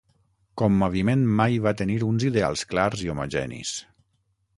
Com 0.59 0.77
moviment 0.83 1.25
mai 1.41 1.59
va 1.65 1.73
tenir 1.81 1.97
uns 2.07 2.25
ideals 2.29 2.65
clars 2.73 3.05
i 3.09 3.13
homogenis. 3.15 3.75